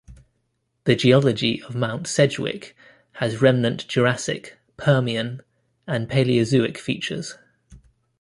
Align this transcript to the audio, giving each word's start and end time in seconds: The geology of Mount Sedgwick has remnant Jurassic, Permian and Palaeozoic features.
The 0.85 0.95
geology 0.95 1.61
of 1.61 1.75
Mount 1.75 2.07
Sedgwick 2.07 2.75
has 3.17 3.39
remnant 3.39 3.87
Jurassic, 3.87 4.57
Permian 4.75 5.41
and 5.85 6.09
Palaeozoic 6.09 6.79
features. 6.79 7.37